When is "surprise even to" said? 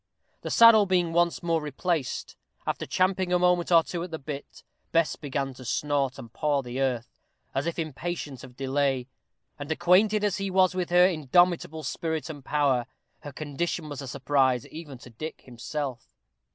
14.07-15.11